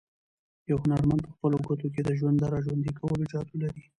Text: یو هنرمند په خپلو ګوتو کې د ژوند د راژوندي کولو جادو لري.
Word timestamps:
یو 0.69 0.77
هنرمند 0.83 1.21
په 1.25 1.31
خپلو 1.35 1.57
ګوتو 1.67 1.87
کې 1.93 2.01
د 2.03 2.09
ژوند 2.19 2.37
د 2.39 2.43
راژوندي 2.53 2.91
کولو 2.99 3.23
جادو 3.31 3.55
لري. 3.63 3.83